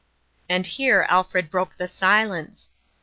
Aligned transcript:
And 0.49 0.65
here 0.65 1.05
Alfred 1.09 1.51
broke 1.51 1.73
his 1.77 1.91
silence. 1.91 2.71